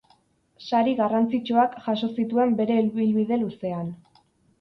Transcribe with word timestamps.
Sari 0.69 0.93
garrantzitsuak 0.99 1.75
jaso 1.87 2.09
zituen 2.15 2.55
bere 2.61 2.79
ibilbide 2.87 3.39
luzean. 3.43 3.93